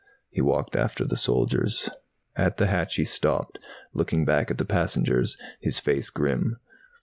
[0.31, 1.87] He walked after the soldiers.
[2.35, 3.59] At the hatch he stopped,
[3.93, 6.57] looking back at the passengers, his face grim.